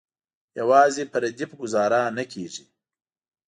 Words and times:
یوازې 0.59 1.03
په 1.11 1.17
ردیف 1.23 1.51
ګوزاره 1.59 2.01
نه 2.17 2.23
کیږي. 2.31 2.65